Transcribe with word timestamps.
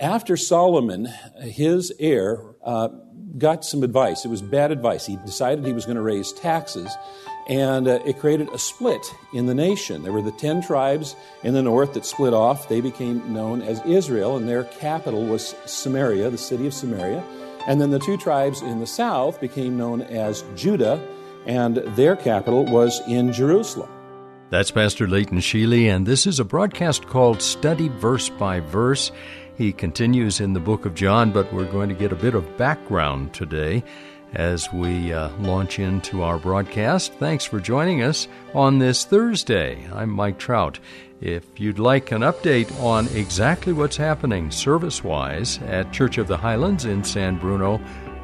After 0.00 0.34
Solomon, 0.38 1.10
his 1.42 1.92
heir, 2.00 2.54
uh, 2.64 2.88
got 3.36 3.66
some 3.66 3.82
advice. 3.82 4.24
It 4.24 4.28
was 4.28 4.40
bad 4.40 4.70
advice. 4.72 5.04
He 5.04 5.16
decided 5.26 5.66
he 5.66 5.74
was 5.74 5.84
going 5.84 5.96
to 5.96 6.02
raise 6.02 6.32
taxes, 6.32 6.90
and 7.48 7.86
uh, 7.86 8.00
it 8.06 8.18
created 8.18 8.48
a 8.48 8.58
split 8.58 9.04
in 9.34 9.44
the 9.44 9.54
nation. 9.54 10.02
There 10.02 10.12
were 10.12 10.22
the 10.22 10.32
ten 10.32 10.62
tribes 10.62 11.16
in 11.42 11.52
the 11.52 11.62
north 11.62 11.92
that 11.92 12.06
split 12.06 12.32
off. 12.32 12.66
They 12.66 12.80
became 12.80 13.34
known 13.34 13.60
as 13.60 13.82
Israel, 13.84 14.38
and 14.38 14.48
their 14.48 14.64
capital 14.64 15.26
was 15.26 15.54
Samaria, 15.66 16.30
the 16.30 16.38
city 16.38 16.66
of 16.66 16.72
Samaria. 16.72 17.22
And 17.66 17.78
then 17.78 17.90
the 17.90 17.98
two 17.98 18.16
tribes 18.16 18.62
in 18.62 18.80
the 18.80 18.86
south 18.86 19.38
became 19.38 19.76
known 19.76 20.00
as 20.00 20.44
Judah, 20.56 20.98
and 21.44 21.76
their 21.94 22.16
capital 22.16 22.64
was 22.64 23.02
in 23.06 23.34
Jerusalem. 23.34 23.90
That's 24.48 24.70
Pastor 24.70 25.06
Leighton 25.06 25.38
Sheely, 25.38 25.94
and 25.94 26.06
this 26.06 26.26
is 26.26 26.40
a 26.40 26.44
broadcast 26.44 27.06
called 27.06 27.42
Study 27.42 27.88
Verse 27.88 28.30
by 28.30 28.60
Verse. 28.60 29.12
He 29.60 29.74
continues 29.74 30.40
in 30.40 30.54
the 30.54 30.58
book 30.58 30.86
of 30.86 30.94
John, 30.94 31.32
but 31.32 31.52
we're 31.52 31.70
going 31.70 31.90
to 31.90 31.94
get 31.94 32.12
a 32.12 32.16
bit 32.16 32.34
of 32.34 32.56
background 32.56 33.34
today 33.34 33.84
as 34.32 34.72
we 34.72 35.12
uh, 35.12 35.28
launch 35.36 35.78
into 35.78 36.22
our 36.22 36.38
broadcast. 36.38 37.12
Thanks 37.12 37.44
for 37.44 37.60
joining 37.60 38.02
us 38.02 38.26
on 38.54 38.78
this 38.78 39.04
Thursday. 39.04 39.86
I'm 39.92 40.08
Mike 40.08 40.38
Trout. 40.38 40.80
If 41.20 41.44
you'd 41.60 41.78
like 41.78 42.10
an 42.10 42.22
update 42.22 42.74
on 42.80 43.06
exactly 43.08 43.74
what's 43.74 43.98
happening 43.98 44.50
service 44.50 45.04
wise 45.04 45.58
at 45.66 45.92
Church 45.92 46.16
of 46.16 46.26
the 46.26 46.38
Highlands 46.38 46.86
in 46.86 47.04
San 47.04 47.36
Bruno, 47.36 47.82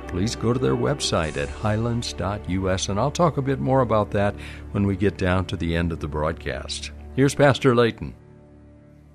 please 0.08 0.36
go 0.36 0.54
to 0.54 0.58
their 0.58 0.74
website 0.74 1.36
at 1.36 1.50
highlands.us, 1.50 2.88
and 2.88 2.98
I'll 2.98 3.10
talk 3.10 3.36
a 3.36 3.42
bit 3.42 3.60
more 3.60 3.82
about 3.82 4.10
that 4.12 4.34
when 4.70 4.86
we 4.86 4.96
get 4.96 5.18
down 5.18 5.44
to 5.48 5.56
the 5.58 5.76
end 5.76 5.92
of 5.92 6.00
the 6.00 6.08
broadcast. 6.08 6.92
Here's 7.14 7.34
Pastor 7.34 7.74
Leighton. 7.74 8.14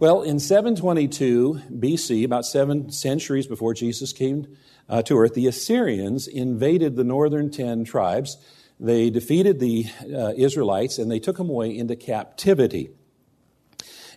Well, 0.01 0.23
in 0.23 0.39
722 0.39 1.61
BC, 1.71 2.25
about 2.25 2.43
seven 2.43 2.91
centuries 2.91 3.45
before 3.45 3.75
Jesus 3.75 4.11
came 4.11 4.57
uh, 4.89 5.03
to 5.03 5.15
earth, 5.19 5.35
the 5.35 5.45
Assyrians 5.45 6.25
invaded 6.25 6.95
the 6.95 7.03
northern 7.03 7.51
ten 7.51 7.83
tribes. 7.83 8.37
They 8.79 9.11
defeated 9.11 9.59
the 9.59 9.85
uh, 10.11 10.33
Israelites 10.35 10.97
and 10.97 11.11
they 11.11 11.19
took 11.19 11.37
them 11.37 11.51
away 11.51 11.77
into 11.77 11.95
captivity. 11.95 12.89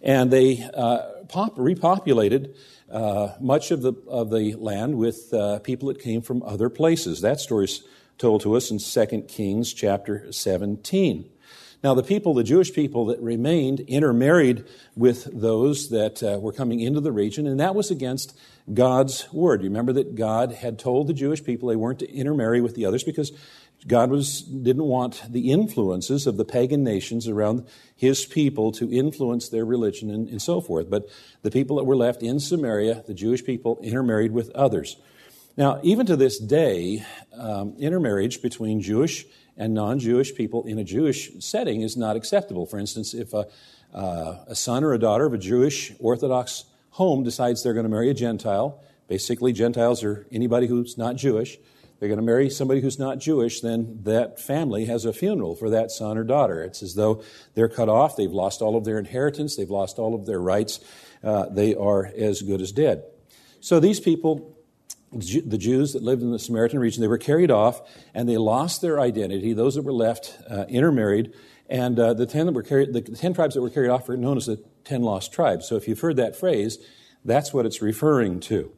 And 0.00 0.30
they 0.30 0.66
uh, 0.72 1.00
pop- 1.28 1.56
repopulated 1.56 2.56
uh, 2.90 3.34
much 3.38 3.70
of 3.70 3.82
the, 3.82 3.92
of 4.08 4.30
the 4.30 4.55
land 4.55 4.96
with 4.96 5.34
uh, 5.34 5.58
people 5.58 5.88
that 5.88 6.00
came 6.00 6.22
from 6.22 6.42
other 6.44 6.70
places. 6.70 7.20
That 7.20 7.40
story 7.40 7.66
is 7.66 7.84
told 8.16 8.40
to 8.40 8.56
us 8.56 8.70
in 8.70 8.78
2 8.78 9.24
Kings 9.28 9.74
chapter 9.74 10.32
17. 10.32 11.28
Now, 11.83 11.94
the 11.94 12.03
people, 12.03 12.34
the 12.34 12.44
Jewish 12.44 12.72
people 12.72 13.06
that 13.06 13.20
remained, 13.20 13.80
intermarried 13.80 14.64
with 14.97 15.28
those 15.39 15.91
that 15.91 16.22
uh, 16.22 16.39
were 16.39 16.53
coming 16.53 16.80
into 16.80 17.00
the 17.00 17.12
region, 17.12 17.47
and 17.47 17.61
that 17.61 17.75
was 17.75 17.91
against 17.91 18.39
God's 18.72 19.30
word. 19.33 19.62
You 19.62 19.69
remember 19.69 19.92
that 19.95 20.14
God 20.14 20.52
had 20.52 20.78
told 20.78 21.06
the 21.06 21.12
Jewish 21.12 21.45
people 21.45 21.69
they 21.69 21.77
weren't 21.77 21.98
to 21.98 22.11
intermarry 22.11 22.61
with 22.61 22.75
the 22.75 22.86
others 22.86 23.05
because 23.05 23.33
God 23.86 24.11
was, 24.11 24.41
didn't 24.41 24.84
want 24.84 25.22
the 25.30 25.52
influences 25.52 26.27
of 26.27 26.39
the 26.39 26.45
pagan 26.45 26.83
nations 26.83 27.29
around 27.29 27.67
his 27.95 28.24
people 28.24 28.73
to 28.73 28.91
influence 28.91 29.51
their 29.51 29.64
religion 29.67 30.11
and, 30.11 30.29
and 30.29 30.41
so 30.41 30.61
forth. 30.61 30.89
But 30.89 31.08
the 31.42 31.51
people 31.51 31.77
that 31.77 31.85
were 31.85 31.96
left 31.96 32.23
in 32.23 32.41
Samaria, 32.41 33.05
the 33.06 33.14
Jewish 33.14 33.45
people, 33.45 33.79
intermarried 33.83 34.33
with 34.33 34.51
others. 34.51 34.96
Now, 35.56 35.80
even 35.83 36.06
to 36.06 36.17
this 36.17 36.39
day, 36.39 37.05
um, 37.36 37.74
intermarriage 37.79 38.42
between 38.42 38.80
Jewish 38.80 39.27
and 39.57 39.75
non 39.75 39.98
Jewish 39.98 40.35
people 40.35 40.65
in 40.65 40.79
a 40.79 40.85
Jewish 40.85 41.31
setting 41.39 41.83
is 41.83 41.97
not 41.97 42.17
acceptable. 42.17 42.67
For 42.67 42.79
instance, 42.79 43.15
if 43.15 43.33
a, 43.33 43.47
uh, 43.92 44.45
a 44.48 44.55
son 44.55 44.85
or 44.85 44.92
a 44.92 44.98
daughter 44.98 45.27
of 45.27 45.33
a 45.33 45.39
Jewish 45.39 45.92
Orthodox 45.98 46.65
home 46.91 47.23
decides 47.25 47.63
they're 47.63 47.75
going 47.75 47.85
to 47.85 47.91
marry 47.91 48.11
a 48.11 48.15
Gentile, 48.15 48.81
basically, 49.09 49.53
Gentiles 49.53 50.03
are 50.03 50.27
anybody 50.33 50.67
who's 50.67 50.98
not 50.98 51.17
Jewish. 51.17 51.59
They're 51.98 52.09
going 52.09 52.19
to 52.19 52.25
marry 52.25 52.51
somebody 52.51 52.81
who's 52.81 52.98
not 52.98 53.19
Jewish, 53.19 53.61
then 53.61 54.01
that 54.03 54.41
family 54.41 54.87
has 54.87 55.05
a 55.05 55.13
funeral 55.13 55.55
for 55.55 55.71
that 55.71 55.91
son 55.91 56.19
or 56.19 56.25
daughter. 56.25 56.63
It's 56.63 56.83
as 56.83 56.95
though 56.95 57.23
they're 57.55 57.69
cut 57.69 57.89
off, 57.89 58.17
they've 58.17 58.31
lost 58.31 58.61
all 58.61 58.77
of 58.77 58.85
their 58.85 58.98
inheritance, 58.98 59.57
they've 59.57 59.71
lost 59.71 59.98
all 59.98 60.15
of 60.15 60.27
their 60.27 60.41
rights, 60.41 60.81
uh, 61.23 61.47
they 61.47 61.75
are 61.75 62.07
as 62.07 62.42
good 62.42 62.61
as 62.61 62.73
dead. 62.73 63.05
So 63.61 63.81
these 63.81 64.01
people 64.01 64.54
the 65.14 65.58
Jews 65.58 65.92
that 65.92 66.02
lived 66.02 66.23
in 66.23 66.33
the 66.33 66.39
Samaritan 66.39 66.79
region, 66.79 67.01
they 67.01 67.08
were 67.08 67.19
carried 67.19 67.51
off 67.51 67.83
and 68.14 68.29
they 68.29 68.36
lost 68.36 68.83
their 68.83 69.01
identity. 69.01 69.52
Those 69.52 69.75
that 69.75 69.83
were 69.83 69.92
left 69.92 70.39
uh, 70.51 70.64
intermarried, 70.69 71.33
and 71.69 71.98
uh, 71.98 72.14
the 72.14 72.27
ten 72.27 72.47
that 72.47 72.52
were 72.52 72.63
carried, 72.63 72.92
the 72.92 73.01
ten 73.01 73.35
tribes 73.35 73.55
that 73.55 73.63
were 73.63 73.70
carried 73.70 73.91
off 73.91 74.08
are 74.08 74.17
known 74.17 74.36
as 74.36 74.47
the 74.47 74.63
ten 74.85 75.03
lost 75.03 75.33
tribes. 75.33 75.67
So 75.67 75.77
if 75.77 75.89
you've 75.89 76.01
heard 76.01 76.17
that 76.17 76.36
phrase, 76.36 76.79
that's 77.24 77.55
what 77.55 77.64
it's 77.64 77.80
referring 77.80 78.41
to. 78.41 78.70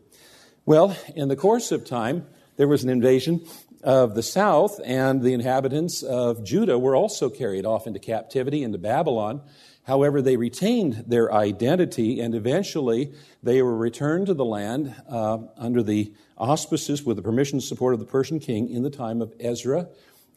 Well, 0.65 0.97
in 1.15 1.29
the 1.29 1.37
course 1.37 1.73
of 1.73 1.85
time, 1.85 2.27
there 2.57 2.69
was 2.69 2.85
an 2.85 2.91
invasion 2.91 3.47
of 3.83 4.15
the 4.15 4.23
south, 4.23 4.81
and 4.85 5.23
the 5.23 5.33
inhabitants 5.33 6.03
of 6.03 6.45
Judah 6.45 6.79
were 6.79 6.97
also 6.97 7.29
carried 7.31 7.65
off 7.65 7.87
into 7.87 7.99
captivity 7.99 8.63
into 8.63 8.79
Babylon. 8.79 9.43
However, 9.87 10.21
they 10.21 10.37
retained 10.37 11.05
their 11.07 11.33
identity, 11.33 12.21
and 12.21 12.35
eventually 12.35 13.13
they 13.41 13.63
were 13.63 13.77
returned 13.77 14.27
to 14.27 14.35
the 14.35 14.45
land 14.45 14.93
uh, 15.09 15.39
under 15.57 15.81
the 15.81 16.13
auspices 16.37 17.05
with 17.05 17.17
the 17.17 17.23
permission 17.23 17.57
and 17.57 17.63
support 17.63 17.95
of 17.95 18.01
the 18.01 18.07
Persian 18.07 18.41
king 18.41 18.69
in 18.69 18.83
the 18.83 18.91
time 18.91 19.23
of 19.23 19.33
Ezra 19.39 19.89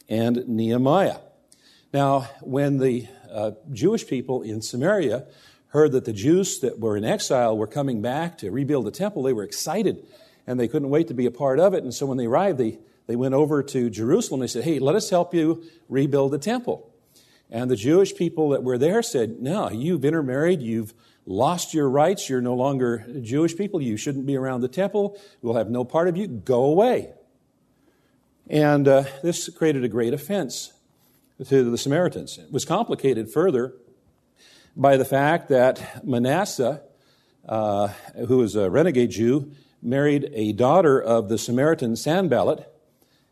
and 0.08 0.46
Nehemiah. 0.46 1.18
Now, 1.92 2.28
when 2.42 2.78
the 2.78 3.08
uh, 3.28 3.52
Jewish 3.72 4.06
people 4.06 4.42
in 4.42 4.62
Samaria 4.62 5.26
heard 5.68 5.92
that 5.92 6.04
the 6.04 6.12
Jews 6.12 6.60
that 6.60 6.78
were 6.78 6.96
in 6.96 7.04
exile 7.04 7.56
were 7.56 7.66
coming 7.66 8.00
back 8.00 8.38
to 8.38 8.52
rebuild 8.52 8.86
the 8.86 8.92
temple, 8.92 9.24
they 9.24 9.32
were 9.32 9.42
excited 9.42 10.06
and 10.46 10.60
they 10.60 10.68
couldn't 10.68 10.90
wait 10.90 11.08
to 11.08 11.14
be 11.14 11.26
a 11.26 11.30
part 11.32 11.58
of 11.58 11.74
it. 11.74 11.82
And 11.82 11.92
so 11.92 12.06
when 12.06 12.18
they 12.18 12.26
arrived, 12.26 12.58
they, 12.58 12.78
they 13.08 13.16
went 13.16 13.34
over 13.34 13.64
to 13.64 13.90
Jerusalem. 13.90 14.40
They 14.40 14.46
said, 14.46 14.64
Hey, 14.64 14.78
let 14.78 14.94
us 14.94 15.10
help 15.10 15.34
you 15.34 15.64
rebuild 15.88 16.30
the 16.30 16.38
temple. 16.38 16.89
And 17.50 17.70
the 17.70 17.76
Jewish 17.76 18.14
people 18.14 18.50
that 18.50 18.62
were 18.62 18.78
there 18.78 19.02
said, 19.02 19.40
No, 19.40 19.70
you've 19.70 20.04
intermarried, 20.04 20.62
you've 20.62 20.94
lost 21.26 21.74
your 21.74 21.88
rights, 21.88 22.28
you're 22.28 22.40
no 22.40 22.54
longer 22.54 23.04
Jewish 23.20 23.56
people, 23.56 23.82
you 23.82 23.96
shouldn't 23.96 24.26
be 24.26 24.36
around 24.36 24.60
the 24.60 24.68
temple, 24.68 25.18
we'll 25.42 25.56
have 25.56 25.70
no 25.70 25.84
part 25.84 26.08
of 26.08 26.16
you, 26.16 26.26
go 26.26 26.64
away. 26.64 27.12
And 28.48 28.88
uh, 28.88 29.04
this 29.22 29.48
created 29.48 29.84
a 29.84 29.88
great 29.88 30.12
offense 30.12 30.72
to 31.48 31.70
the 31.70 31.78
Samaritans. 31.78 32.38
It 32.38 32.52
was 32.52 32.64
complicated 32.64 33.32
further 33.32 33.74
by 34.76 34.96
the 34.96 35.04
fact 35.04 35.48
that 35.48 36.04
Manasseh, 36.04 36.82
uh, 37.48 37.88
who 38.26 38.38
was 38.38 38.56
a 38.56 38.70
renegade 38.70 39.10
Jew, 39.10 39.52
married 39.82 40.30
a 40.34 40.52
daughter 40.52 41.00
of 41.00 41.28
the 41.28 41.38
Samaritan 41.38 41.96
Sanballat, 41.96 42.66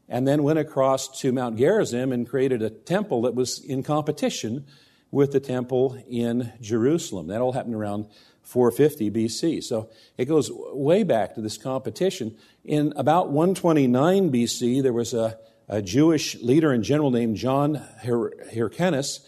and 0.08 0.26
then 0.26 0.42
went 0.42 0.58
across 0.58 1.20
to 1.20 1.32
Mount 1.32 1.58
Gerizim 1.58 2.12
and 2.12 2.28
created 2.28 2.62
a 2.62 2.70
temple 2.70 3.22
that 3.22 3.34
was 3.34 3.58
in 3.58 3.82
competition 3.82 4.66
with 5.10 5.32
the 5.32 5.40
temple 5.40 6.02
in 6.08 6.52
Jerusalem. 6.60 7.28
That 7.28 7.40
all 7.40 7.52
happened 7.52 7.74
around 7.74 8.06
450 8.42 9.10
BC. 9.10 9.62
So 9.62 9.90
it 10.16 10.24
goes 10.24 10.50
way 10.52 11.02
back 11.02 11.34
to 11.34 11.40
this 11.40 11.58
competition. 11.58 12.36
In 12.64 12.92
about 12.96 13.30
129 13.30 14.32
BC, 14.32 14.82
there 14.82 14.92
was 14.92 15.12
a, 15.12 15.38
a 15.68 15.82
Jewish 15.82 16.34
leader 16.36 16.72
and 16.72 16.82
general 16.82 17.10
named 17.10 17.36
John 17.36 17.82
Hyrcanus 18.02 19.20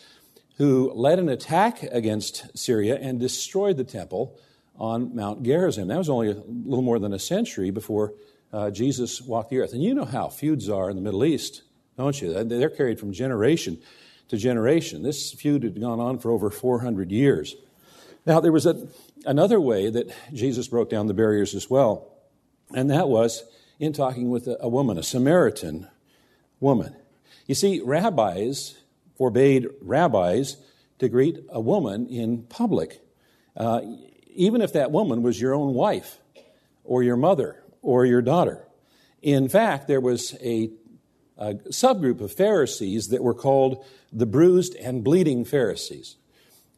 who 0.57 0.93
led 0.93 1.19
an 1.19 1.29
attack 1.29 1.83
against 1.85 2.57
Syria 2.57 2.99
and 3.01 3.19
destroyed 3.19 3.79
the 3.79 3.85
temple 3.85 4.39
on 4.77 5.15
Mount 5.15 5.43
Gerizim. 5.43 5.89
That 5.89 5.99
was 5.99 6.11
only 6.11 6.31
a 6.31 6.35
little 6.35 6.83
more 6.83 6.99
than 6.99 7.13
a 7.13 7.19
century 7.19 7.71
before 7.71 8.15
uh, 8.53 8.71
Jesus 8.71 9.21
walked 9.21 9.51
the 9.51 9.59
earth. 9.59 9.73
And 9.73 9.83
you 9.83 9.95
know 9.95 10.05
how 10.05 10.29
feuds 10.29 10.69
are 10.69 10.91
in 10.91 10.97
the 10.97 11.03
Middle 11.03 11.25
East, 11.25 11.63
don't 11.97 12.21
you? 12.21 12.45
They're 12.45 12.71
carried 12.71 12.99
from 12.99 13.13
generation 13.13 13.81
to 14.29 14.37
generation. 14.37 15.03
This 15.03 15.33
feud 15.33 15.63
had 15.63 15.81
gone 15.81 16.01
on 16.01 16.19
for 16.19 16.31
over 16.31 16.51
400 16.51 17.11
years. 17.11 17.57
Now, 18.27 18.41
there 18.41 18.53
was 18.53 18.67
a, 18.67 18.89
another 19.25 19.61
way 19.61 19.91
that 19.91 20.13
Jesus 20.33 20.69
broke 20.69 20.91
down 20.91 21.07
the 21.07 21.15
barriers 21.15 21.55
as 21.55 21.71
well, 21.71 22.09
and 22.75 22.91
that 22.91 23.09
was 23.09 23.45
in 23.79 23.93
talking 23.93 24.31
with 24.31 24.47
a, 24.47 24.57
a 24.61 24.69
woman, 24.69 24.99
a 24.99 25.03
Samaritan 25.03 25.89
woman. 26.61 26.95
You 27.47 27.55
see, 27.55 27.81
rabbis 27.81 28.77
forbade 29.17 29.69
rabbis 29.81 30.57
to 30.99 31.09
greet 31.09 31.39
a 31.49 31.61
woman 31.61 32.07
in 32.09 32.43
public, 32.45 33.01
uh, 33.57 33.81
even 34.35 34.61
if 34.61 34.73
that 34.75 34.91
woman 34.91 35.23
was 35.23 35.41
your 35.41 35.55
own 35.55 35.75
wife. 35.75 36.19
or 36.85 37.03
your 37.03 37.17
mother 37.17 37.63
or 37.83 38.05
your 38.05 38.23
daughter. 38.23 38.67
In 39.23 39.49
fact, 39.49 39.89
there 39.89 40.01
was 40.01 40.35
a, 40.43 40.71
a 41.39 41.55
subgroup 41.55 42.21
of 42.21 42.33
Pharisees 42.33 43.09
that 43.09 43.23
were 43.23 43.35
called 43.35 43.85
the 44.13 44.27
bruised 44.27 44.75
and 44.77 45.05
bleeding 45.05 45.45
Pharisees. 45.45 46.17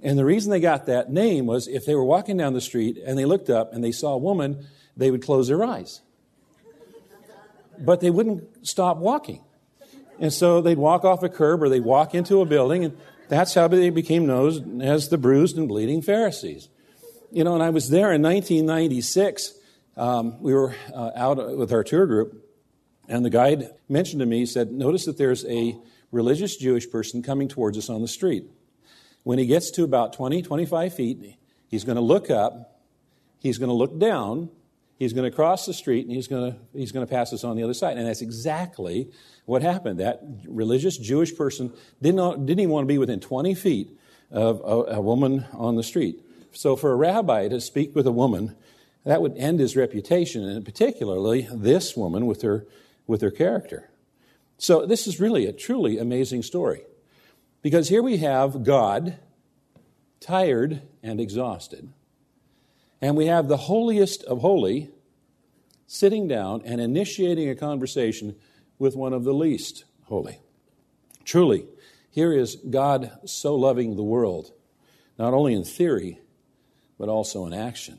And 0.02 0.19
the 0.19 0.25
reason 0.25 0.50
they 0.50 0.60
got 0.60 0.87
that 0.87 1.10
name 1.10 1.46
was 1.46 1.69
if 1.69 1.84
they 1.87 1.94
were 1.94 2.04
walking 2.04 2.37
down 2.37 2.54
the 2.54 2.60
street 2.60 2.99
and 3.04 3.16
they 3.16 3.25
looked 3.25 3.49
up 3.49 3.72
and 3.72 3.84
they 3.84 3.93
saw 3.93 4.14
a 4.14 4.19
woman, 4.19 4.66
they 4.96 5.10
would 5.10 5.22
close 5.22 5.49
their 5.49 5.64
eyes. 5.64 6.00
But 7.78 8.00
they 8.00 8.10
wouldn't 8.10 8.66
stop 8.66 8.96
walking. 8.98 9.43
And 10.19 10.32
so 10.32 10.60
they'd 10.60 10.78
walk 10.78 11.05
off 11.05 11.22
a 11.22 11.28
curb 11.28 11.62
or 11.62 11.69
they'd 11.69 11.84
walk 11.84 12.14
into 12.14 12.40
a 12.40 12.46
building, 12.46 12.84
and 12.84 12.96
that's 13.28 13.55
how 13.55 13.69
they 13.69 13.90
became 13.90 14.26
known 14.26 14.82
as 14.82 15.08
the 15.08 15.19
bruised 15.19 15.56
and 15.56 15.66
bleeding 15.66 16.02
Pharisees. 16.02 16.69
You 17.31 17.44
know, 17.44 17.55
and 17.55 17.62
I 17.62 17.70
was 17.70 17.88
there 17.88 18.12
in 18.12 18.22
1996. 18.22 19.55
Um, 19.96 20.40
we 20.40 20.54
were 20.54 20.74
uh, 20.94 21.10
out 21.14 21.58
with 21.58 21.72
our 21.72 21.84
tour 21.84 22.06
group, 22.06 22.48
and 23.08 23.24
the 23.24 23.30
guide 23.30 23.70
mentioned 23.88 24.20
to 24.20 24.26
me, 24.26 24.38
he 24.38 24.46
said, 24.46 24.72
Notice 24.72 25.04
that 25.04 25.18
there's 25.18 25.44
a 25.46 25.76
religious 26.10 26.56
Jewish 26.56 26.90
person 26.90 27.22
coming 27.22 27.48
towards 27.48 27.76
us 27.76 27.90
on 27.90 28.00
the 28.00 28.08
street. 28.08 28.46
When 29.22 29.38
he 29.38 29.46
gets 29.46 29.70
to 29.72 29.84
about 29.84 30.12
20, 30.12 30.42
25 30.42 30.94
feet, 30.94 31.36
he's 31.68 31.84
going 31.84 31.96
to 31.96 32.02
look 32.02 32.30
up, 32.30 32.80
he's 33.38 33.58
going 33.58 33.68
to 33.68 33.74
look 33.74 33.98
down, 33.98 34.50
he's 34.98 35.12
going 35.12 35.30
to 35.30 35.34
cross 35.34 35.66
the 35.66 35.74
street, 35.74 36.06
and 36.06 36.14
he's 36.14 36.28
going 36.28 36.52
to, 36.52 36.58
he's 36.72 36.92
to 36.92 37.06
pass 37.06 37.32
us 37.32 37.44
on 37.44 37.56
the 37.56 37.62
other 37.62 37.74
side. 37.74 37.96
And 37.98 38.06
that's 38.06 38.22
exactly 38.22 39.10
what 39.44 39.62
happened. 39.62 40.00
That 40.00 40.22
religious 40.46 40.96
Jewish 40.96 41.36
person 41.36 41.72
did 42.00 42.14
not, 42.14 42.46
didn't 42.46 42.60
even 42.60 42.70
want 42.70 42.84
to 42.84 42.88
be 42.88 42.98
within 42.98 43.20
20 43.20 43.54
feet 43.54 43.98
of 44.30 44.60
a, 44.60 44.96
a 44.96 45.00
woman 45.00 45.44
on 45.52 45.76
the 45.76 45.82
street. 45.82 46.20
So 46.52 46.76
for 46.76 46.92
a 46.92 46.96
rabbi 46.96 47.48
to 47.48 47.60
speak 47.60 47.94
with 47.94 48.06
a 48.06 48.12
woman, 48.12 48.56
that 49.04 49.22
would 49.22 49.37
end 49.37 49.60
his 49.60 49.76
reputation, 49.76 50.44
and 50.44 50.64
particularly 50.64 51.49
this 51.52 51.96
woman 51.96 52.26
with 52.26 52.43
her, 52.43 52.66
with 53.06 53.20
her 53.20 53.31
character. 53.31 53.90
So 54.58 54.87
this 54.87 55.06
is 55.06 55.19
really 55.19 55.46
a 55.46 55.52
truly 55.52 55.99
amazing 55.99 56.43
story. 56.43 56.82
Because 57.62 57.88
here 57.88 58.02
we 58.02 58.19
have 58.19 58.64
God, 58.64 59.19
tired 60.20 60.82
and 61.02 61.20
exhausted, 61.20 61.93
and 63.00 63.16
we 63.16 63.26
have 63.26 63.49
the 63.49 63.56
holiest 63.56 64.22
of 64.25 64.40
holy 64.40 64.90
sitting 65.87 66.28
down 66.28 66.62
and 66.64 66.81
initiating 66.81 67.48
a 67.48 67.56
conversation 67.56 68.37
with 68.78 68.96
one 68.96 69.12
of 69.12 69.25
the 69.25 69.34
least 69.34 69.84
holy. 70.05 70.40
Truly, 71.25 71.66
here 72.10 72.32
is 72.32 72.56
God 72.56 73.12
so 73.25 73.55
loving 73.55 73.96
the 73.96 74.02
world, 74.02 74.52
not 75.19 75.34
only 75.34 75.55
in 75.55 75.64
theory, 75.64 76.20
but 76.98 77.08
also 77.08 77.46
in 77.46 77.52
action. 77.52 77.98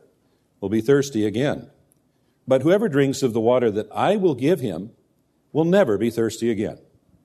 will 0.61 0.69
be 0.69 0.79
thirsty 0.79 1.25
again. 1.25 1.69
But 2.47 2.61
whoever 2.61 2.87
drinks 2.87 3.23
of 3.23 3.33
the 3.33 3.41
water 3.41 3.69
that 3.71 3.87
I 3.91 4.15
will 4.15 4.35
give 4.35 4.61
him 4.61 4.91
will 5.51 5.65
never 5.65 5.97
be 5.97 6.09
thirsty 6.09 6.49
again. 6.49 6.77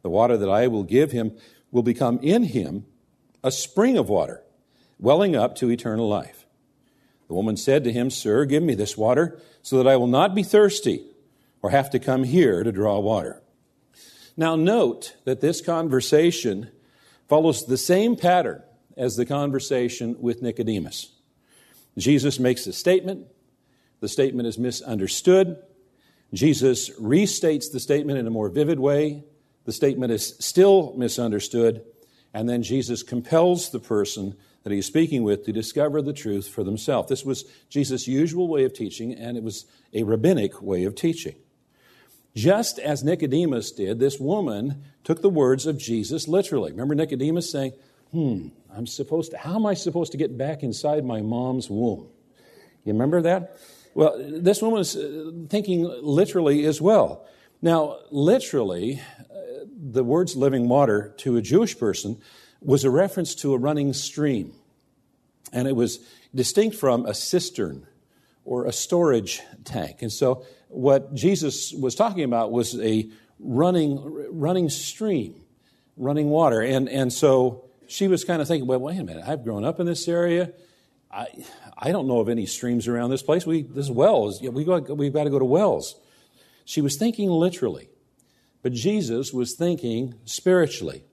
The 0.02 0.10
water 0.10 0.36
that 0.36 0.48
I 0.48 0.66
will 0.66 0.82
give 0.82 1.12
him 1.12 1.36
will 1.70 1.82
become 1.82 2.18
in 2.20 2.44
him 2.44 2.86
a 3.44 3.52
spring 3.52 3.96
of 3.96 4.08
water, 4.08 4.42
welling 4.98 5.36
up 5.36 5.54
to 5.56 5.70
eternal 5.70 6.08
life. 6.08 6.46
The 7.28 7.34
woman 7.34 7.56
said 7.56 7.84
to 7.84 7.92
him, 7.92 8.10
Sir, 8.10 8.44
give 8.44 8.62
me 8.62 8.74
this 8.74 8.96
water, 8.96 9.40
so 9.62 9.78
that 9.78 9.88
I 9.88 9.96
will 9.96 10.06
not 10.06 10.34
be 10.34 10.42
thirsty 10.42 11.04
or 11.62 11.70
have 11.70 11.90
to 11.90 11.98
come 11.98 12.24
here 12.24 12.62
to 12.62 12.72
draw 12.72 12.98
water. 12.98 13.42
Now, 14.36 14.54
note 14.54 15.16
that 15.24 15.40
this 15.40 15.60
conversation 15.60 16.70
follows 17.28 17.66
the 17.66 17.78
same 17.78 18.16
pattern 18.16 18.62
as 18.96 19.16
the 19.16 19.26
conversation 19.26 20.16
with 20.20 20.42
Nicodemus. 20.42 21.12
Jesus 21.98 22.38
makes 22.38 22.66
a 22.66 22.72
statement, 22.72 23.26
the 24.00 24.08
statement 24.08 24.46
is 24.46 24.58
misunderstood. 24.58 25.56
Jesus 26.32 26.90
restates 27.00 27.72
the 27.72 27.80
statement 27.80 28.18
in 28.18 28.26
a 28.26 28.30
more 28.30 28.48
vivid 28.48 28.78
way, 28.78 29.24
the 29.64 29.72
statement 29.72 30.12
is 30.12 30.36
still 30.38 30.94
misunderstood. 30.96 31.82
And 32.34 32.48
then 32.48 32.62
Jesus 32.62 33.02
compels 33.02 33.70
the 33.70 33.78
person 33.78 34.36
that 34.62 34.72
he's 34.72 34.86
speaking 34.86 35.22
with 35.22 35.44
to 35.46 35.52
discover 35.52 36.02
the 36.02 36.12
truth 36.12 36.48
for 36.48 36.64
themselves. 36.64 37.08
This 37.08 37.24
was 37.24 37.44
Jesus' 37.70 38.06
usual 38.06 38.48
way 38.48 38.64
of 38.64 38.74
teaching, 38.74 39.14
and 39.14 39.36
it 39.36 39.42
was 39.42 39.64
a 39.94 40.02
rabbinic 40.02 40.60
way 40.60 40.84
of 40.84 40.94
teaching. 40.94 41.36
Just 42.34 42.78
as 42.78 43.02
Nicodemus 43.02 43.70
did, 43.72 43.98
this 43.98 44.20
woman 44.20 44.84
took 45.04 45.22
the 45.22 45.30
words 45.30 45.66
of 45.66 45.78
Jesus 45.78 46.28
literally. 46.28 46.72
Remember 46.72 46.94
Nicodemus 46.94 47.50
saying, 47.50 47.72
Hmm, 48.12 48.48
I'm 48.74 48.86
supposed 48.86 49.32
to, 49.32 49.38
how 49.38 49.56
am 49.56 49.66
I 49.66 49.74
supposed 49.74 50.12
to 50.12 50.18
get 50.18 50.36
back 50.36 50.62
inside 50.62 51.04
my 51.04 51.22
mom's 51.22 51.68
womb? 51.68 52.08
You 52.84 52.92
remember 52.92 53.22
that? 53.22 53.56
Well, 53.94 54.14
this 54.18 54.62
woman 54.62 54.78
was 54.78 54.96
uh, 54.96 55.30
thinking 55.48 55.84
literally 56.02 56.66
as 56.66 56.80
well. 56.80 57.26
Now, 57.62 57.98
literally, 58.10 59.00
the 59.90 60.04
words 60.04 60.36
living 60.36 60.68
water 60.68 61.14
to 61.18 61.36
a 61.36 61.42
Jewish 61.42 61.78
person 61.78 62.18
was 62.60 62.84
a 62.84 62.90
reference 62.90 63.34
to 63.36 63.54
a 63.54 63.58
running 63.58 63.92
stream. 63.92 64.52
And 65.52 65.68
it 65.68 65.76
was 65.76 66.00
distinct 66.34 66.76
from 66.76 67.06
a 67.06 67.14
cistern 67.14 67.86
or 68.44 68.66
a 68.66 68.72
storage 68.72 69.42
tank. 69.64 70.02
And 70.02 70.12
so 70.12 70.44
what 70.68 71.14
Jesus 71.14 71.72
was 71.72 71.94
talking 71.94 72.24
about 72.24 72.50
was 72.50 72.78
a 72.80 73.08
running, 73.38 74.00
running 74.30 74.68
stream, 74.68 75.44
running 75.96 76.30
water. 76.30 76.60
And, 76.60 76.88
and 76.88 77.12
so 77.12 77.65
she 77.88 78.08
was 78.08 78.24
kind 78.24 78.42
of 78.42 78.48
thinking, 78.48 78.66
well, 78.66 78.78
wait 78.78 78.98
a 78.98 79.04
minute, 79.04 79.24
I've 79.26 79.44
grown 79.44 79.64
up 79.64 79.80
in 79.80 79.86
this 79.86 80.08
area. 80.08 80.52
I, 81.10 81.26
I 81.78 81.92
don't 81.92 82.08
know 82.08 82.20
of 82.20 82.28
any 82.28 82.46
streams 82.46 82.88
around 82.88 83.10
this 83.10 83.22
place. 83.22 83.46
We, 83.46 83.62
this 83.62 83.90
wells, 83.90 84.40
we 84.42 84.64
got, 84.64 84.96
we've 84.96 85.12
got 85.12 85.24
to 85.24 85.30
go 85.30 85.38
to 85.38 85.44
wells. 85.44 85.94
She 86.64 86.80
was 86.80 86.96
thinking 86.96 87.30
literally. 87.30 87.88
But 88.62 88.72
Jesus 88.72 89.32
was 89.32 89.54
thinking 89.54 90.14
spiritually. 90.24 91.04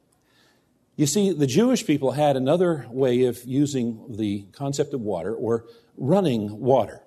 You 0.95 1.05
see, 1.05 1.31
the 1.31 1.45
Jewish 1.45 1.85
people 1.85 2.11
had 2.11 2.35
another 2.35 2.87
way 2.89 3.25
of 3.25 3.43
using 3.45 4.05
the 4.09 4.47
concept 4.53 4.93
of 4.93 5.01
water 5.01 5.35
or 5.35 5.65
running 5.95 6.59
water. 6.59 7.03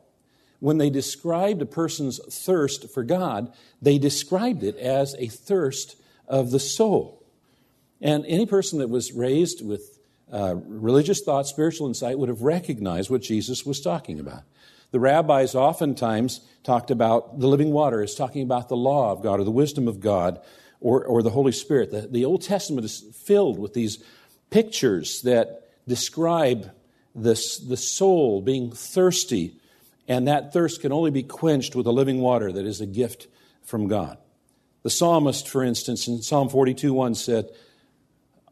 When 0.61 0.79
they 0.79 0.89
described 0.89 1.63
a 1.63 1.67
person's 1.67 2.21
thirst 2.33 2.89
for 2.91 3.03
God, 3.03 3.53
they 3.83 3.99
described 3.99 4.63
it 4.63 4.77
as 4.77 5.15
a 5.19 5.27
thirst 5.27 5.97
of 6.29 6.53
the 6.53 6.61
soul. 6.61 7.26
And 8.01 8.25
any 8.27 8.47
person 8.47 8.79
that 8.81 8.89
was 8.89 9.13
raised 9.13 9.65
with 9.65 9.99
uh, 10.33 10.57
religious 10.57 11.23
thought, 11.23 11.47
spiritual 11.47 11.87
insight, 11.87 12.19
would 12.19 12.29
have 12.29 12.43
recognized 12.43 13.11
what 13.11 13.23
Jesus 13.23 13.65
was 13.65 13.81
talking 13.81 14.21
about. 14.21 14.43
The 14.91 15.01
rabbis 15.01 15.55
oftentimes 15.55 16.41
talked 16.63 16.91
about 16.91 17.41
the 17.41 17.49
living 17.49 17.73
water 17.73 18.03
as 18.03 18.15
talking 18.15 18.43
about 18.43 18.69
the 18.69 18.77
law 18.77 19.13
of 19.13 19.23
God 19.23 19.41
or 19.41 19.45
the 19.45 19.51
wisdom 19.51 19.89
of 19.89 20.01
God 20.01 20.41
or, 20.81 21.05
or 21.05 21.23
the 21.23 21.31
Holy 21.31 21.53
Spirit. 21.53 21.91
The, 21.91 22.03
the 22.03 22.25
Old 22.25 22.43
Testament 22.43 22.85
is 22.85 23.05
filled 23.25 23.59
with 23.59 23.75
these 23.75 24.03
pictures 24.51 25.23
that 25.23 25.69
describe 25.89 26.71
this, 27.15 27.59
the 27.59 27.77
soul 27.77 28.41
being 28.41 28.71
thirsty, 28.71 29.57
and 30.07 30.29
that 30.29 30.53
thirst 30.53 30.83
can 30.83 30.93
only 30.93 31.11
be 31.11 31.23
quenched 31.23 31.75
with 31.75 31.85
the 31.85 31.93
living 31.93 32.21
water 32.21 32.53
that 32.53 32.67
is 32.67 32.81
a 32.81 32.87
gift 32.87 33.27
from 33.65 33.89
God. 33.89 34.19
The 34.83 34.91
psalmist, 34.91 35.49
for 35.49 35.65
instance, 35.65 36.07
in 36.07 36.23
Psalm 36.23 36.49
42 36.49 36.93
1 36.93 37.15
said, 37.17 37.51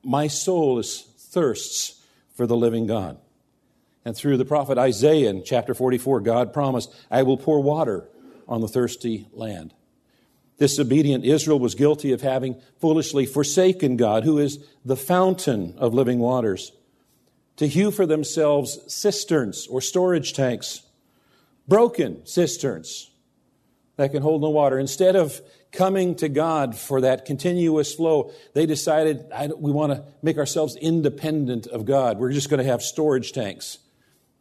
My 0.05 0.27
soul 0.27 0.79
is 0.79 1.03
thirsts 1.19 2.03
for 2.35 2.47
the 2.47 2.57
living 2.57 2.87
God. 2.87 3.19
And 4.05 4.17
through 4.17 4.37
the 4.37 4.45
prophet 4.45 4.77
Isaiah 4.77 5.31
in 5.31 5.45
chapter 5.45 5.75
44, 5.75 6.21
God 6.21 6.53
promised, 6.53 6.95
I 7.11 7.23
will 7.23 7.39
pour 7.39 7.63
water 7.63 8.09
on 8.47 8.61
the 8.61 8.69
thirsty 8.69 9.27
land. 9.33 9.73
Disobedient 10.59 11.25
Israel 11.25 11.59
was 11.59 11.75
guilty 11.75 12.13
of 12.13 12.21
having 12.21 12.61
foolishly 12.81 13.27
forsaken 13.27 13.97
God, 13.97 14.25
who 14.25 14.39
is 14.39 14.65
the 14.85 14.97
fountain 14.97 15.75
of 15.79 15.95
living 15.95 16.19
waters, 16.19 16.73
to 17.57 17.67
hew 17.67 17.91
for 17.91 18.07
themselves 18.07 18.79
cisterns 18.93 19.67
or 19.67 19.81
storage 19.81 20.33
tanks, 20.33 20.83
broken 21.67 22.25
cisterns 22.27 23.11
that 23.97 24.13
can 24.13 24.23
hold 24.23 24.43
no 24.43 24.51
water. 24.51 24.79
Instead 24.79 25.17
of 25.17 25.41
coming 25.75 26.15
to 26.17 26.29
God 26.29 26.77
for 26.77 27.03
that 27.03 27.27
continuous 27.27 27.95
flow, 27.95 28.33
they 28.55 28.65
decided 28.65 29.27
we 29.59 29.71
want 29.71 29.93
to 29.93 30.05
make 30.23 30.39
ourselves 30.39 30.77
independent 30.77 31.67
of 31.67 31.85
God. 31.85 32.19
We're 32.19 32.33
just 32.33 32.49
going 32.49 32.59
to 32.59 32.71
have 32.71 32.83
storage 32.83 33.33
tanks 33.33 33.79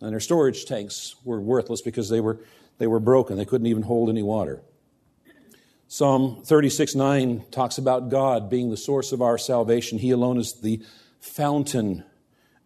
and 0.04 0.12
their 0.12 0.20
storage 0.20 0.66
tanks 0.66 1.16
were 1.24 1.40
worthless 1.40 1.82
because 1.82 2.10
they 2.10 2.20
were 2.20 2.40
They 2.78 2.88
were 2.88 3.00
broken, 3.00 3.38
they 3.38 3.46
couldn't 3.46 3.68
even 3.68 3.84
hold 3.84 4.10
any 4.10 4.24
water. 4.24 4.62
Psalm 5.88 6.42
36 6.44 6.96
9 6.96 7.46
talks 7.52 7.78
about 7.78 8.10
God 8.10 8.50
being 8.50 8.70
the 8.70 8.78
source 8.78 9.12
of 9.12 9.22
our 9.22 9.38
salvation. 9.38 10.00
He 10.00 10.12
alone 10.12 10.38
is 10.38 10.54
the 10.54 10.82
fountain 11.20 12.04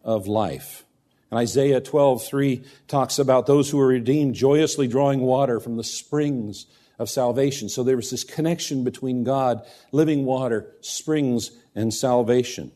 of 0.03 0.27
life. 0.27 0.85
And 1.29 1.37
Isaiah 1.37 1.81
12 1.81 2.25
3 2.25 2.63
talks 2.87 3.19
about 3.19 3.45
those 3.45 3.69
who 3.69 3.79
are 3.79 3.87
redeemed 3.87 4.33
joyously 4.33 4.87
drawing 4.87 5.19
water 5.19 5.59
from 5.59 5.75
the 5.75 5.83
springs 5.83 6.65
of 6.99 7.09
salvation. 7.09 7.69
So 7.69 7.83
there 7.83 7.95
was 7.95 8.09
this 8.09 8.23
connection 8.23 8.83
between 8.83 9.23
God, 9.23 9.65
living 9.91 10.25
water, 10.25 10.75
springs, 10.81 11.51
and 11.75 11.93
salvation. 11.93 12.71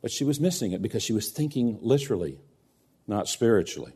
But 0.00 0.10
she 0.10 0.24
was 0.24 0.40
missing 0.40 0.72
it 0.72 0.82
because 0.82 1.02
she 1.02 1.12
was 1.12 1.30
thinking 1.30 1.78
literally, 1.80 2.38
not 3.06 3.28
spiritually. 3.28 3.92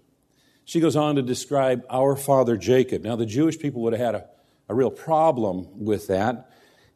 She 0.64 0.80
goes 0.80 0.97
on 0.97 1.16
to 1.16 1.23
describe 1.23 1.85
our 1.88 2.16
father 2.16 2.57
Jacob. 2.57 3.02
Now, 3.02 3.16
the 3.16 3.26
Jewish 3.26 3.59
people 3.59 3.83
would 3.83 3.92
have 3.92 4.00
had 4.00 4.14
a, 4.14 4.26
a 4.69 4.75
real 4.75 4.90
problem 4.90 5.85
with 5.85 6.07
that, 6.09 6.50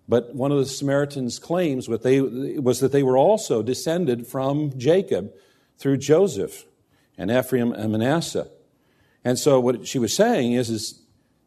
but 0.06 0.34
one 0.34 0.52
of 0.52 0.58
the 0.58 0.66
Samaritans' 0.66 1.38
claims 1.38 1.87
they, 1.87 2.20
was 2.20 2.80
that 2.80 2.92
they 2.92 3.02
were 3.02 3.16
also 3.16 3.62
descended 3.62 4.26
from 4.26 4.78
Jacob 4.78 5.32
through 5.78 5.96
Joseph 5.96 6.66
and 7.16 7.30
Ephraim 7.30 7.73
and 7.73 7.92
Manasseh. 7.92 8.49
And 9.25 9.38
so, 9.38 9.58
what 9.58 9.87
she 9.87 9.99
was 9.99 10.12
saying 10.12 10.52
is, 10.52 10.68
is 10.68 11.00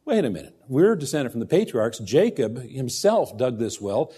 wait 0.07 0.23
a 0.23 0.29
minute, 0.29 0.55
we're 0.69 0.95
descended 0.95 1.31
from 1.31 1.41
the 1.41 1.45
patriarchs. 1.45 1.99
Jacob 1.99 2.57
himself 2.63 3.37
dug 3.37 3.59
this 3.59 3.81
well. 3.81 4.13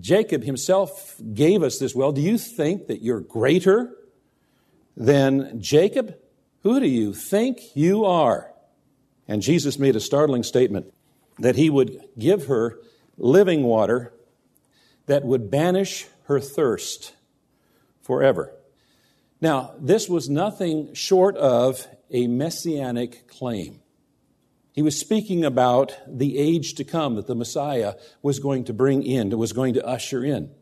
Jacob 0.00 0.42
himself 0.42 1.14
gave 1.32 1.62
us 1.62 1.78
this 1.78 1.94
well. 1.94 2.10
Do 2.10 2.20
you 2.20 2.36
think 2.36 2.88
that 2.88 3.02
you're 3.02 3.20
greater 3.20 3.94
than 4.96 5.60
Jacob? 5.60 6.16
Who 6.64 6.80
do 6.80 6.88
you 6.88 7.14
think 7.14 7.60
you 7.76 8.04
are? 8.04 8.52
And 9.28 9.40
Jesus 9.40 9.78
made 9.78 9.94
a 9.94 10.00
startling 10.00 10.42
statement 10.42 10.92
that 11.38 11.54
he 11.54 11.70
would 11.70 12.00
give 12.18 12.46
her 12.46 12.80
living 13.16 13.62
water 13.62 14.12
that 15.06 15.24
would 15.24 15.52
banish 15.52 16.08
her 16.24 16.40
thirst 16.40 17.14
forever. 18.02 18.52
Now, 19.40 19.74
this 19.78 20.08
was 20.08 20.28
nothing 20.28 20.94
short 20.94 21.36
of 21.36 21.86
a 22.10 22.26
messianic 22.26 23.28
claim. 23.28 23.82
He 24.78 24.82
was 24.82 24.96
speaking 24.96 25.44
about 25.44 25.92
the 26.06 26.38
age 26.38 26.74
to 26.74 26.84
come 26.84 27.16
that 27.16 27.26
the 27.26 27.34
Messiah 27.34 27.94
was 28.22 28.38
going 28.38 28.62
to 28.66 28.72
bring 28.72 29.02
in, 29.02 29.30
that 29.30 29.36
was 29.36 29.52
going 29.52 29.74
to 29.74 29.84
usher 29.84 30.24
in. 30.24 30.52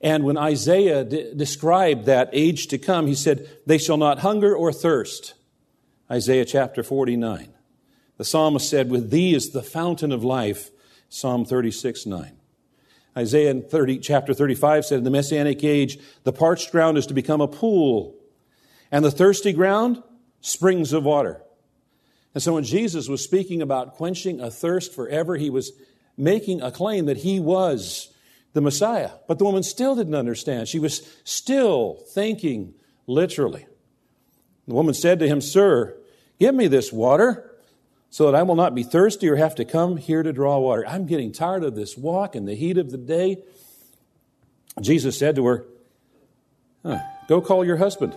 And 0.00 0.22
when 0.22 0.38
Isaiah 0.38 1.02
de- 1.02 1.34
described 1.34 2.04
that 2.04 2.30
age 2.32 2.68
to 2.68 2.78
come, 2.78 3.08
he 3.08 3.16
said, 3.16 3.50
They 3.66 3.78
shall 3.78 3.96
not 3.96 4.20
hunger 4.20 4.54
or 4.54 4.72
thirst. 4.72 5.34
Isaiah 6.08 6.44
chapter 6.44 6.84
49. 6.84 7.52
The 8.16 8.24
psalmist 8.24 8.70
said, 8.70 8.90
With 8.90 9.10
thee 9.10 9.34
is 9.34 9.50
the 9.50 9.64
fountain 9.64 10.12
of 10.12 10.22
life. 10.22 10.70
Psalm 11.08 11.44
36 11.44 12.06
9. 12.06 12.36
Isaiah 13.16 13.60
30, 13.60 13.98
chapter 13.98 14.34
35 14.34 14.84
said, 14.84 14.98
In 14.98 15.04
the 15.04 15.10
Messianic 15.10 15.64
age, 15.64 15.98
the 16.22 16.32
parched 16.32 16.70
ground 16.70 16.96
is 16.96 17.06
to 17.06 17.12
become 17.12 17.40
a 17.40 17.48
pool, 17.48 18.14
and 18.92 19.04
the 19.04 19.10
thirsty 19.10 19.52
ground, 19.52 20.00
springs 20.40 20.92
of 20.92 21.02
water. 21.02 21.42
And 22.34 22.42
so 22.42 22.54
when 22.54 22.64
Jesus 22.64 23.08
was 23.08 23.22
speaking 23.22 23.60
about 23.60 23.94
quenching 23.94 24.40
a 24.40 24.50
thirst 24.50 24.94
forever, 24.94 25.36
he 25.36 25.50
was 25.50 25.72
making 26.16 26.62
a 26.62 26.70
claim 26.70 27.06
that 27.06 27.18
he 27.18 27.40
was 27.40 28.12
the 28.52 28.60
Messiah. 28.60 29.10
But 29.28 29.38
the 29.38 29.44
woman 29.44 29.62
still 29.62 29.94
didn't 29.94 30.14
understand. 30.14 30.68
She 30.68 30.78
was 30.78 31.06
still 31.24 32.02
thinking 32.12 32.74
literally. 33.06 33.66
The 34.66 34.74
woman 34.74 34.94
said 34.94 35.18
to 35.18 35.28
him, 35.28 35.40
Sir, 35.40 35.96
give 36.38 36.54
me 36.54 36.68
this 36.68 36.92
water 36.92 37.50
so 38.10 38.26
that 38.26 38.34
I 38.34 38.42
will 38.42 38.54
not 38.54 38.74
be 38.74 38.82
thirsty 38.82 39.28
or 39.28 39.36
have 39.36 39.54
to 39.56 39.64
come 39.64 39.96
here 39.96 40.22
to 40.22 40.32
draw 40.32 40.58
water. 40.58 40.86
I'm 40.86 41.06
getting 41.06 41.32
tired 41.32 41.64
of 41.64 41.74
this 41.74 41.96
walk 41.96 42.36
in 42.36 42.44
the 42.44 42.54
heat 42.54 42.78
of 42.78 42.90
the 42.90 42.98
day. 42.98 43.42
Jesus 44.80 45.18
said 45.18 45.36
to 45.36 45.46
her, 45.46 45.66
huh, 46.84 46.98
Go 47.28 47.40
call 47.40 47.64
your 47.64 47.78
husband 47.78 48.14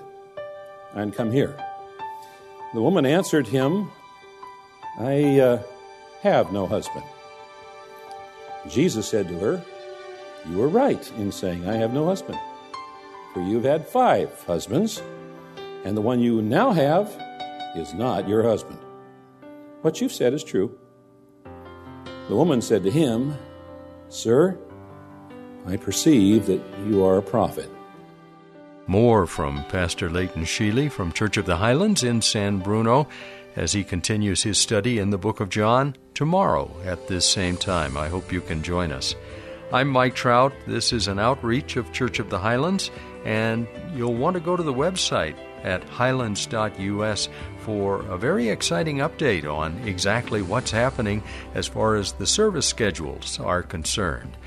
and 0.94 1.14
come 1.14 1.32
here. 1.32 1.58
The 2.74 2.82
woman 2.82 3.06
answered 3.06 3.48
him, 3.48 3.90
I 4.98 5.40
uh, 5.40 5.64
have 6.22 6.52
no 6.54 6.68
husband. 6.68 7.04
Jesus 8.70 9.08
said 9.08 9.28
to 9.28 9.40
her, 9.40 9.66
You 10.50 10.62
are 10.62 10.70
right 10.70 11.12
in 11.18 11.32
saying, 11.32 11.68
I 11.68 11.76
have 11.76 11.94
no 11.94 12.06
husband. 12.06 12.40
For 13.34 13.42
you've 13.42 13.66
had 13.66 13.88
five 13.88 14.32
husbands, 14.46 15.02
and 15.84 15.98
the 15.98 16.02
one 16.02 16.22
you 16.22 16.42
now 16.42 16.72
have 16.72 17.16
is 17.76 17.94
not 17.94 18.30
your 18.30 18.44
husband. 18.44 18.80
What 19.82 20.00
you've 20.00 20.14
said 20.14 20.34
is 20.34 20.44
true. 20.44 20.78
The 22.30 22.36
woman 22.36 22.62
said 22.62 22.84
to 22.84 22.92
him, 22.92 23.38
Sir, 24.08 24.58
I 25.68 25.78
perceive 25.78 26.46
that 26.46 26.62
you 26.88 27.04
are 27.04 27.18
a 27.18 27.22
prophet. 27.22 27.70
More 28.88 29.26
from 29.26 29.64
Pastor 29.66 30.12
Leighton 30.12 30.44
Sheely 30.44 30.92
from 30.92 31.12
Church 31.12 31.38
of 31.38 31.48
the 31.48 31.58
Highlands 31.58 32.04
in 32.04 32.22
San 32.22 32.60
Bruno 32.60 33.08
as 33.56 33.74
he 33.74 33.84
continues 33.84 34.44
his 34.44 34.60
study 34.60 35.00
in 35.00 35.10
the 35.10 35.18
book 35.18 35.40
of 35.40 35.50
John 35.50 35.96
tomorrow 36.14 36.70
at 36.86 37.08
this 37.08 37.28
same 37.28 37.58
time. 37.58 37.98
I 37.98 38.10
hope 38.10 38.32
you 38.32 38.42
can 38.42 38.62
join 38.62 38.92
us. 38.92 39.16
I'm 39.74 39.88
Mike 39.88 40.14
Trout. 40.14 40.54
This 40.68 40.94
is 40.94 41.08
an 41.08 41.18
outreach 41.18 41.78
of 41.78 41.92
Church 41.92 42.20
of 42.20 42.30
the 42.30 42.38
Highlands, 42.38 42.92
and 43.26 43.68
you'll 43.96 44.14
want 44.14 44.36
to 44.36 44.40
go 44.40 44.56
to 44.56 44.62
the 44.62 44.74
website 44.74 45.36
at 45.64 45.84
highlands.us 45.86 47.28
for 47.62 48.02
a 48.06 48.18
very 48.20 48.50
exciting 48.50 48.98
update 48.98 49.52
on 49.52 49.76
exactly 49.88 50.44
what's 50.44 50.70
happening 50.70 51.24
as 51.56 51.68
far 51.68 51.96
as 51.96 52.12
the 52.12 52.28
service 52.28 52.68
schedules 52.68 53.40
are 53.40 53.64
concerned. 53.64 54.38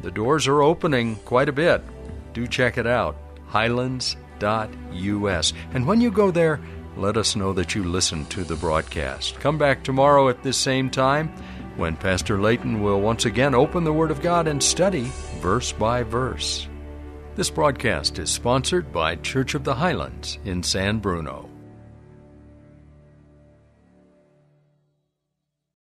The 0.00 0.10
doors 0.10 0.48
are 0.48 0.62
opening 0.62 1.16
quite 1.16 1.50
a 1.50 1.52
bit. 1.52 1.82
Do 2.32 2.46
check 2.46 2.78
it 2.78 2.86
out, 2.86 3.16
highlands.us. 3.54 5.52
And 5.72 5.86
when 5.86 6.00
you 6.00 6.10
go 6.10 6.32
there, 6.32 6.60
let 6.96 7.16
us 7.16 7.36
know 7.36 7.52
that 7.52 7.74
you 7.76 7.84
listened 7.84 8.28
to 8.30 8.42
the 8.42 8.56
broadcast. 8.56 9.38
Come 9.38 9.58
back 9.58 9.84
tomorrow 9.84 10.28
at 10.28 10.42
this 10.42 10.56
same 10.56 10.90
time 10.90 11.28
when 11.76 11.96
Pastor 11.96 12.40
Leighton 12.40 12.82
will 12.82 13.00
once 13.00 13.26
again 13.26 13.54
open 13.54 13.84
the 13.84 13.92
Word 13.92 14.10
of 14.10 14.20
God 14.20 14.48
and 14.48 14.60
study 14.60 15.08
verse 15.40 15.70
by 15.70 16.02
verse. 16.02 16.68
This 17.36 17.50
broadcast 17.50 18.18
is 18.18 18.30
sponsored 18.30 18.92
by 18.92 19.16
Church 19.16 19.54
of 19.54 19.62
the 19.62 19.74
Highlands 19.74 20.38
in 20.44 20.64
San 20.64 20.98
Bruno. 20.98 21.43